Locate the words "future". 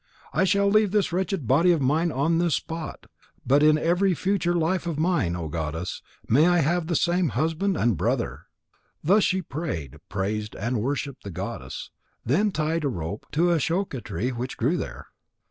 4.15-4.55